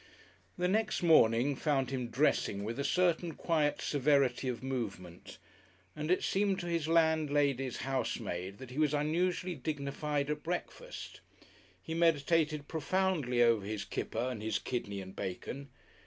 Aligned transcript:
The 0.57 0.67
next 0.67 1.03
morning 1.03 1.55
found 1.55 1.91
him 1.91 2.07
dressing 2.07 2.63
with 2.63 2.79
a 2.79 2.83
certain 2.83 3.35
quiet 3.35 3.83
severity 3.83 4.47
of 4.47 4.63
movement, 4.63 5.37
and 5.95 6.09
it 6.09 6.23
seemed 6.23 6.59
to 6.61 6.65
his 6.65 6.87
landlady's 6.87 7.77
housemaid 7.85 8.57
that 8.57 8.71
he 8.71 8.79
was 8.79 8.95
unusually 8.95 9.53
dignified 9.53 10.31
at 10.31 10.41
breakfast. 10.41 11.21
He 11.83 11.93
meditated 11.93 12.67
profoundly 12.67 13.43
over 13.43 13.63
his 13.63 13.85
kipper 13.85 14.17
and 14.31 14.41
his 14.41 14.57
kidney 14.57 15.01
and 15.01 15.15
bacon. 15.15 15.69